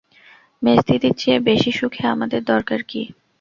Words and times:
মেজদিদির 0.61 1.13
চেয়ে 1.17 1.39
বেশি 1.41 1.71
সুখে 1.71 2.03
আমাদের 2.07 2.41
দরকার 2.43 2.79
কী? 2.83 3.01